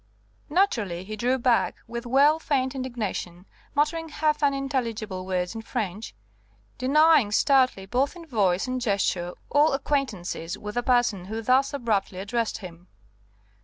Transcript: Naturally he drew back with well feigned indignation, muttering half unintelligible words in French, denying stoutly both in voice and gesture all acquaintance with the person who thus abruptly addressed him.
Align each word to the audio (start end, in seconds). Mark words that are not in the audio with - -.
Naturally 0.49 1.03
he 1.03 1.15
drew 1.15 1.37
back 1.37 1.75
with 1.85 2.07
well 2.07 2.39
feigned 2.39 2.73
indignation, 2.73 3.45
muttering 3.75 4.09
half 4.09 4.41
unintelligible 4.41 5.27
words 5.27 5.53
in 5.53 5.61
French, 5.61 6.15
denying 6.79 7.29
stoutly 7.31 7.85
both 7.85 8.15
in 8.15 8.25
voice 8.25 8.65
and 8.65 8.81
gesture 8.81 9.35
all 9.51 9.73
acquaintance 9.73 10.33
with 10.57 10.73
the 10.73 10.81
person 10.81 11.25
who 11.25 11.39
thus 11.43 11.71
abruptly 11.71 12.17
addressed 12.17 12.57
him. 12.57 12.87